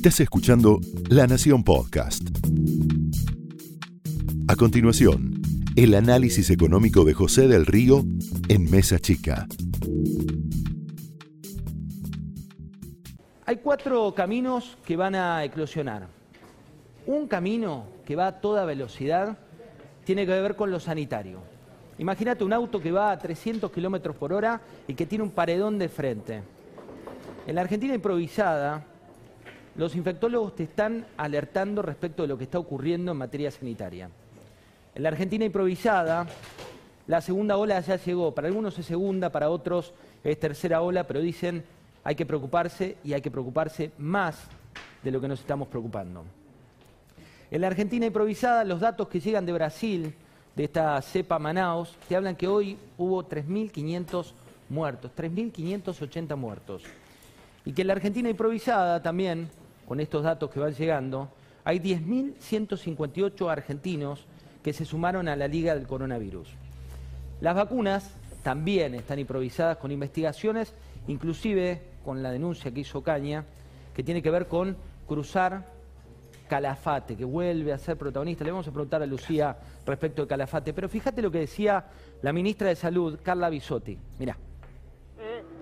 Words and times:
Estás 0.00 0.20
escuchando 0.20 0.80
La 1.10 1.26
Nación 1.26 1.62
Podcast. 1.62 2.22
A 4.48 4.56
continuación, 4.56 5.42
el 5.76 5.94
análisis 5.94 6.48
económico 6.48 7.04
de 7.04 7.12
José 7.12 7.48
del 7.48 7.66
Río 7.66 8.04
en 8.48 8.70
Mesa 8.70 8.98
Chica. 8.98 9.46
Hay 13.44 13.56
cuatro 13.56 14.14
caminos 14.14 14.78
que 14.86 14.96
van 14.96 15.14
a 15.16 15.44
eclosionar. 15.44 16.08
Un 17.06 17.28
camino 17.28 17.84
que 18.06 18.16
va 18.16 18.28
a 18.28 18.40
toda 18.40 18.64
velocidad 18.64 19.36
tiene 20.04 20.24
que 20.24 20.32
ver 20.32 20.56
con 20.56 20.70
lo 20.70 20.80
sanitario. 20.80 21.40
Imagínate 21.98 22.42
un 22.42 22.54
auto 22.54 22.80
que 22.80 22.90
va 22.90 23.10
a 23.10 23.18
300 23.18 23.70
kilómetros 23.70 24.16
por 24.16 24.32
hora 24.32 24.62
y 24.88 24.94
que 24.94 25.04
tiene 25.04 25.24
un 25.24 25.30
paredón 25.30 25.78
de 25.78 25.90
frente. 25.90 26.40
En 27.46 27.54
la 27.54 27.60
Argentina 27.60 27.94
improvisada, 27.94 28.86
los 29.76 29.94
infectólogos 29.94 30.56
te 30.56 30.64
están 30.64 31.06
alertando 31.16 31.82
respecto 31.82 32.22
de 32.22 32.28
lo 32.28 32.38
que 32.38 32.44
está 32.44 32.58
ocurriendo 32.58 33.12
en 33.12 33.18
materia 33.18 33.50
sanitaria. 33.50 34.10
En 34.94 35.02
la 35.02 35.10
Argentina 35.10 35.44
improvisada, 35.44 36.26
la 37.06 37.20
segunda 37.20 37.56
ola 37.56 37.80
ya 37.80 37.96
llegó. 37.96 38.34
Para 38.34 38.48
algunos 38.48 38.78
es 38.78 38.86
segunda, 38.86 39.30
para 39.30 39.50
otros 39.50 39.92
es 40.24 40.38
tercera 40.38 40.82
ola, 40.82 41.06
pero 41.06 41.20
dicen 41.20 41.64
hay 42.02 42.14
que 42.14 42.26
preocuparse 42.26 42.96
y 43.04 43.12
hay 43.12 43.20
que 43.20 43.30
preocuparse 43.30 43.92
más 43.98 44.36
de 45.02 45.10
lo 45.10 45.20
que 45.20 45.28
nos 45.28 45.40
estamos 45.40 45.68
preocupando. 45.68 46.24
En 47.50 47.60
la 47.60 47.66
Argentina 47.66 48.06
improvisada, 48.06 48.64
los 48.64 48.80
datos 48.80 49.08
que 49.08 49.20
llegan 49.20 49.44
de 49.44 49.52
Brasil, 49.52 50.14
de 50.54 50.64
esta 50.64 51.00
cepa 51.02 51.38
Manaus, 51.38 51.96
te 52.08 52.16
hablan 52.16 52.36
que 52.36 52.46
hoy 52.46 52.76
hubo 52.96 53.24
3.500 53.24 54.32
muertos, 54.68 55.10
3.580 55.16 56.36
muertos. 56.36 56.82
Y 57.64 57.72
que 57.72 57.82
en 57.82 57.88
la 57.88 57.94
Argentina 57.94 58.28
improvisada 58.28 59.02
también, 59.02 59.48
con 59.90 59.98
estos 59.98 60.22
datos 60.22 60.48
que 60.50 60.60
van 60.60 60.72
llegando, 60.72 61.30
hay 61.64 61.80
10.158 61.80 63.50
argentinos 63.50 64.24
que 64.62 64.72
se 64.72 64.84
sumaron 64.84 65.26
a 65.26 65.34
la 65.34 65.48
liga 65.48 65.74
del 65.74 65.88
coronavirus. 65.88 66.48
Las 67.40 67.56
vacunas 67.56 68.14
también 68.44 68.94
están 68.94 69.18
improvisadas 69.18 69.78
con 69.78 69.90
investigaciones, 69.90 70.74
inclusive 71.08 71.82
con 72.04 72.22
la 72.22 72.30
denuncia 72.30 72.70
que 72.70 72.78
hizo 72.78 73.02
Caña, 73.02 73.44
que 73.92 74.04
tiene 74.04 74.22
que 74.22 74.30
ver 74.30 74.46
con 74.46 74.76
cruzar 75.08 75.66
Calafate, 76.48 77.16
que 77.16 77.24
vuelve 77.24 77.72
a 77.72 77.78
ser 77.78 77.96
protagonista. 77.96 78.44
Le 78.44 78.52
vamos 78.52 78.68
a 78.68 78.70
preguntar 78.70 79.02
a 79.02 79.06
Lucía 79.06 79.56
respecto 79.84 80.22
de 80.22 80.28
Calafate, 80.28 80.72
pero 80.72 80.88
fíjate 80.88 81.20
lo 81.20 81.32
que 81.32 81.40
decía 81.40 81.84
la 82.22 82.32
ministra 82.32 82.68
de 82.68 82.76
Salud, 82.76 83.18
Carla 83.24 83.50
Bisotti. 83.50 83.98
Mirá. 84.20 84.36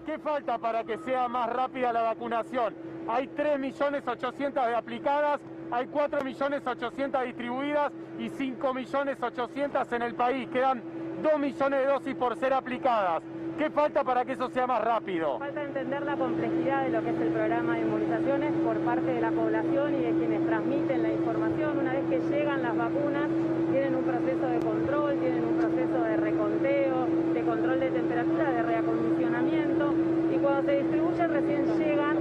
¿Qué 0.05 0.19
falta 0.19 0.59
para 0.59 0.85
que 0.85 0.99
sea 0.99 1.29
más 1.29 1.51
rápida 1.51 1.95
la 1.95 2.03
vacunación? 2.03 2.75
Hay 3.09 3.27
3.800.000 3.29 4.53
de 4.53 4.75
aplicadas, 4.75 5.41
hay 5.71 5.87
4.800.000 5.87 7.25
distribuidas 7.25 7.91
y 8.19 8.29
5.800.000 8.29 9.97
en 9.97 10.03
el 10.03 10.15
país. 10.15 10.49
Quedan 10.51 10.83
2 11.23 11.39
millones 11.39 11.81
de 11.81 11.87
dosis 11.87 12.15
por 12.15 12.37
ser 12.37 12.53
aplicadas. 12.53 13.23
¿Qué 13.57 13.71
falta 13.71 14.05
para 14.05 14.25
que 14.25 14.33
eso 14.33 14.49
sea 14.51 14.67
más 14.67 14.85
rápido? 14.85 15.39
Falta 15.39 15.65
entender 15.65 16.03
la 16.03 16.17
complejidad 16.17 16.85
de 16.85 16.91
lo 16.91 17.03
que 17.03 17.11
es 17.11 17.21
el 17.21 17.29
programa 17.29 17.75
de 17.75 17.81
inmunizaciones 17.81 18.53
por 18.65 18.77
parte 18.81 19.07
de 19.07 19.21
la 19.21 19.31
población 19.31 19.95
y 19.95 20.03
de 20.03 20.13
quienes 20.13 20.47
transmiten 20.47 21.03
la 21.03 21.09
información. 21.11 21.79
Una 21.79 21.93
vez 21.95 22.05
que 22.09 22.21
llegan 22.21 22.63
las 22.63 22.77
vacunas, 22.77 23.29
tienen 23.73 23.97
un 23.97 24.05
proceso 24.05 24.47
de 24.47 24.59
control, 24.61 25.19
tienen 25.19 25.45
un 25.45 25.59
proceso 25.59 26.05
de 26.05 26.17
reconteo, 26.19 27.07
de 27.35 27.43
control 27.43 27.81
de 27.81 27.91
temperatura, 27.91 28.51
de 28.53 28.63
reacondicionamiento 28.63 29.95
y 30.31 30.39
cuando 30.39 30.63
se 30.71 30.79
distribuyen 30.79 31.31
recién 31.31 31.79
llegan 31.79 32.19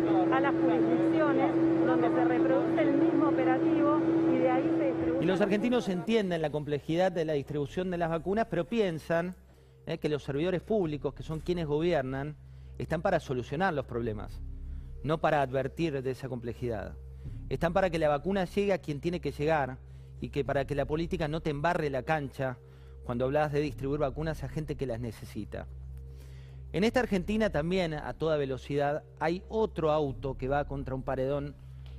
a 0.87 0.93
las 0.93 0.99
jurisdicciones 0.99 1.85
donde 1.85 2.09
se 2.09 2.25
reproduce 2.25 2.81
el 2.81 2.93
mismo 2.93 3.29
operativo 3.29 3.99
y 4.33 4.37
de 4.37 4.49
ahí 4.49 4.75
se 4.77 4.85
distribuye. 4.87 5.23
Y 5.23 5.25
los 5.25 5.41
argentinos 5.41 5.89
entienden 5.89 6.41
la 6.41 6.49
complejidad 6.49 7.11
de 7.11 7.25
la 7.25 7.33
distribución 7.33 7.91
de 7.91 7.97
las 7.97 8.09
vacunas, 8.09 8.47
pero 8.49 8.65
piensan 8.65 9.35
eh, 9.85 9.97
que 9.97 10.09
los 10.09 10.23
servidores 10.23 10.61
públicos, 10.61 11.13
que 11.13 11.23
son 11.23 11.39
quienes 11.39 11.65
gobiernan, 11.65 12.35
están 12.77 13.01
para 13.01 13.19
solucionar 13.19 13.73
los 13.73 13.85
problemas, 13.85 14.41
no 15.03 15.19
para 15.19 15.41
advertir 15.41 16.01
de 16.01 16.11
esa 16.11 16.29
complejidad. 16.29 16.95
Están 17.49 17.73
para 17.73 17.89
que 17.89 17.99
la 17.99 18.09
vacuna 18.09 18.45
llegue 18.45 18.73
a 18.73 18.77
quien 18.77 18.99
tiene 18.99 19.19
que 19.19 19.31
llegar 19.31 19.77
y 20.21 20.29
que 20.29 20.43
para 20.43 20.65
que 20.65 20.75
la 20.75 20.85
política 20.85 21.27
no 21.27 21.41
te 21.41 21.49
embarre 21.49 21.89
la 21.89 22.03
cancha 22.03 22.57
cuando 23.03 23.25
hablas 23.25 23.51
de 23.51 23.61
distribuir 23.61 23.99
vacunas 24.01 24.43
a 24.43 24.49
gente 24.49 24.75
que 24.75 24.85
las 24.85 24.99
necesita. 24.99 25.67
En 26.77 26.83
esta 26.83 26.99
Argentina 26.99 27.49
también, 27.49 27.95
a 27.95 28.13
toda 28.13 28.37
velocidad, 28.37 29.01
hay 29.19 29.41
otro 29.49 29.89
auto 29.89 30.37
que 30.37 30.47
va 30.47 30.65
contra 30.65 30.93
un 30.93 31.01
paredón 31.01 31.55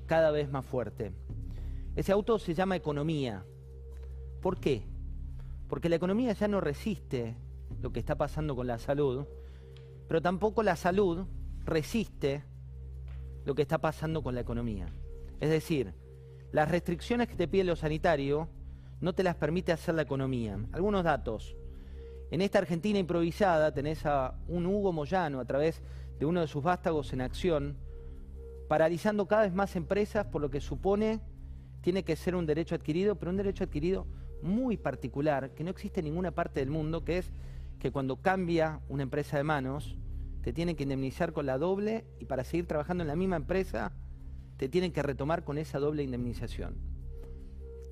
cada 0.06 0.30
vez 0.30 0.52
más 0.52 0.64
fuerte. 0.64 1.10
Ese 1.96 2.12
auto 2.12 2.38
se 2.38 2.54
llama 2.54 2.76
economía. 2.76 3.44
¿Por 4.40 4.60
qué? 4.60 4.84
Porque 5.68 5.88
la 5.88 5.96
economía 5.96 6.32
ya 6.32 6.46
no 6.46 6.60
resiste 6.60 7.34
lo 7.82 7.92
que 7.92 7.98
está 7.98 8.14
pasando 8.14 8.54
con 8.54 8.68
la 8.68 8.78
salud, 8.78 9.26
pero 10.06 10.22
tampoco 10.22 10.62
la 10.62 10.76
salud 10.76 11.26
resiste 11.64 12.44
lo 13.44 13.56
que 13.56 13.62
está 13.62 13.78
pasando 13.78 14.22
con 14.22 14.36
la 14.36 14.42
economía. 14.42 14.86
Es 15.40 15.50
decir, 15.50 15.92
las 16.52 16.70
restricciones 16.70 17.26
que 17.26 17.34
te 17.34 17.48
pide 17.48 17.64
lo 17.64 17.74
sanitario 17.74 18.48
no 19.00 19.12
te 19.12 19.24
las 19.24 19.34
permite 19.34 19.72
hacer 19.72 19.96
la 19.96 20.02
economía. 20.02 20.56
Algunos 20.70 21.02
datos. 21.02 21.56
En 22.30 22.42
esta 22.42 22.58
Argentina 22.58 22.98
improvisada 22.98 23.72
tenés 23.72 24.04
a 24.04 24.34
un 24.48 24.66
Hugo 24.66 24.92
Moyano 24.92 25.40
a 25.40 25.44
través 25.46 25.80
de 26.18 26.26
uno 26.26 26.40
de 26.40 26.46
sus 26.46 26.62
vástagos 26.62 27.12
en 27.12 27.22
acción, 27.22 27.76
paralizando 28.68 29.26
cada 29.26 29.42
vez 29.42 29.54
más 29.54 29.76
empresas 29.76 30.26
por 30.26 30.42
lo 30.42 30.50
que 30.50 30.60
supone 30.60 31.20
tiene 31.80 32.04
que 32.04 32.16
ser 32.16 32.34
un 32.34 32.44
derecho 32.44 32.74
adquirido, 32.74 33.16
pero 33.16 33.30
un 33.30 33.38
derecho 33.38 33.64
adquirido 33.64 34.06
muy 34.42 34.76
particular, 34.76 35.54
que 35.54 35.64
no 35.64 35.70
existe 35.70 36.00
en 36.00 36.04
ninguna 36.04 36.32
parte 36.32 36.60
del 36.60 36.70
mundo, 36.70 37.04
que 37.04 37.18
es 37.18 37.32
que 37.78 37.90
cuando 37.90 38.16
cambia 38.16 38.80
una 38.88 39.04
empresa 39.04 39.36
de 39.36 39.44
manos, 39.44 39.96
te 40.42 40.52
tienen 40.52 40.76
que 40.76 40.82
indemnizar 40.82 41.32
con 41.32 41.46
la 41.46 41.56
doble 41.56 42.04
y 42.18 42.26
para 42.26 42.44
seguir 42.44 42.66
trabajando 42.66 43.02
en 43.02 43.08
la 43.08 43.16
misma 43.16 43.36
empresa, 43.36 43.92
te 44.56 44.68
tienen 44.68 44.92
que 44.92 45.02
retomar 45.02 45.44
con 45.44 45.56
esa 45.56 45.78
doble 45.78 46.02
indemnización. 46.02 46.76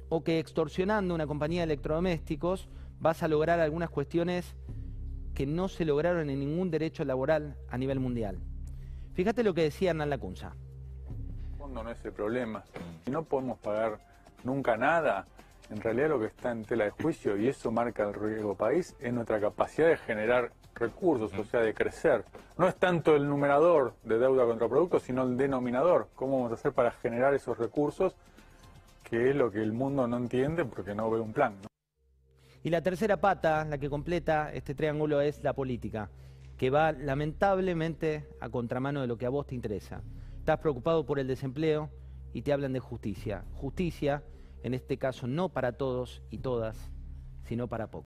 O 0.09 0.23
que 0.25 0.39
extorsionando 0.39 1.15
una 1.15 1.27
compañía 1.27 1.61
de 1.61 1.73
electrodomésticos 1.73 2.69
vas 3.01 3.23
a 3.23 3.29
lograr 3.29 3.61
algunas 3.61 3.91
cuestiones 3.91 4.55
que 5.34 5.47
no 5.47 5.69
se 5.69 5.84
lograron 5.84 6.31
en 6.31 6.41
ningún 6.41 6.71
derecho 6.71 7.05
laboral 7.05 7.57
a 7.71 7.79
nivel 7.79 8.01
mundial. 8.01 8.39
Fíjate 9.15 9.43
lo 9.43 9.55
que 9.55 9.62
decía 9.62 9.91
Hernán 9.91 10.11
Lacunza. 10.11 10.55
fondo 11.59 11.83
no 11.83 11.91
es 11.91 12.05
el 12.05 12.12
problema. 12.12 12.65
Si 13.05 13.11
no 13.11 13.25
podemos 13.25 13.59
pagar 13.59 13.99
nunca 14.45 14.77
nada, 14.77 15.27
en 15.71 15.81
realidad 15.81 16.11
lo 16.11 16.21
que 16.21 16.27
está 16.27 16.53
en 16.53 16.65
tela 16.65 16.84
de 16.84 16.91
juicio, 16.91 17.37
y 17.37 17.49
eso 17.49 17.71
marca 17.71 18.05
el 18.05 18.15
riesgo 18.15 18.55
país, 18.55 18.95
es 19.01 19.13
nuestra 19.13 19.41
capacidad 19.41 19.89
de 19.89 19.97
generar 19.97 20.53
recursos, 20.75 21.33
o 21.39 21.45
sea, 21.45 21.61
de 21.61 21.75
crecer. 21.75 22.25
No 22.57 22.69
es 22.69 22.77
tanto 22.77 23.17
el 23.17 23.28
numerador 23.28 23.95
de 24.05 24.19
deuda 24.19 24.47
contra 24.47 24.69
productos, 24.69 25.03
sino 25.03 25.23
el 25.23 25.37
denominador. 25.37 26.09
¿Cómo 26.15 26.37
vamos 26.37 26.53
a 26.53 26.55
hacer 26.55 26.73
para 26.73 26.93
generar 26.93 27.34
esos 27.34 27.59
recursos? 27.59 28.15
Que 29.03 29.31
es 29.31 29.37
lo 29.37 29.51
que 29.51 29.63
el 29.63 29.73
mundo 29.73 30.07
no 30.07 30.17
entiende 30.17 30.65
porque 30.65 30.95
no 30.95 31.11
ve 31.11 31.21
un 31.21 31.33
plan. 31.33 31.55
Y 32.66 32.71
la 32.71 32.82
tercera 32.82 33.21
pata, 33.21 33.65
la 33.65 33.78
que 33.78 33.88
completa 33.88 34.53
este 34.53 34.75
triángulo, 34.75 35.21
es 35.21 35.41
la 35.44 35.53
política, 35.53 36.10
que 36.56 36.69
va 36.69 36.91
lamentablemente 36.91 38.25
a 38.41 38.49
contramano 38.49 39.00
de 39.00 39.06
lo 39.06 39.16
que 39.16 39.25
a 39.25 39.28
vos 39.28 39.47
te 39.47 39.54
interesa. 39.54 40.03
Estás 40.41 40.59
preocupado 40.59 41.06
por 41.06 41.21
el 41.21 41.28
desempleo 41.28 41.91
y 42.34 42.43
te 42.43 42.53
hablan 42.53 42.72
de 42.72 42.81
justicia. 42.81 43.44
Justicia, 43.53 44.25
en 44.65 44.75
este 44.75 44.97
caso, 44.97 45.28
no 45.28 45.49
para 45.49 45.75
todos 45.75 46.25
y 46.28 46.38
todas, 46.38 46.77
sino 47.44 47.69
para 47.69 47.88
pocos. 47.88 48.09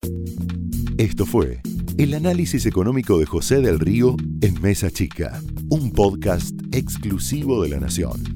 Esto 0.96 1.26
fue 1.26 1.60
el 1.98 2.14
análisis 2.14 2.64
económico 2.64 3.18
de 3.18 3.26
José 3.26 3.60
del 3.60 3.78
Río 3.78 4.16
en 4.40 4.62
Mesa 4.62 4.90
Chica, 4.90 5.38
un 5.68 5.92
podcast 5.92 6.58
exclusivo 6.72 7.62
de 7.62 7.68
La 7.68 7.78
Nación. 7.78 8.35